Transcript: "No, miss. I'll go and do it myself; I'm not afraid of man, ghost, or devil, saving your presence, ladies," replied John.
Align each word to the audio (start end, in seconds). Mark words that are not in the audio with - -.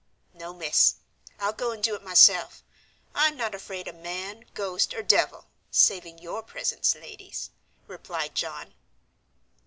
"No, 0.33 0.51
miss. 0.51 0.95
I'll 1.39 1.53
go 1.53 1.69
and 1.69 1.83
do 1.83 1.93
it 1.93 2.01
myself; 2.01 2.63
I'm 3.13 3.37
not 3.37 3.53
afraid 3.53 3.87
of 3.87 3.93
man, 3.93 4.45
ghost, 4.55 4.95
or 4.95 5.03
devil, 5.03 5.45
saving 5.69 6.17
your 6.17 6.41
presence, 6.41 6.95
ladies," 6.95 7.51
replied 7.85 8.33
John. 8.33 8.73